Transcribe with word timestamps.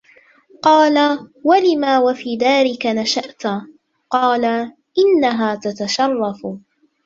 قَالَ 0.61 1.29
وَلِمَ 1.43 1.85
وَفِي 2.03 2.37
دَارِك 2.37 2.85
نَشَأَتْ؟ 2.85 3.43
قَالَ 4.11 4.73
إنَّهَا 4.97 5.55
تَتَشَرَّفُ 5.55 6.45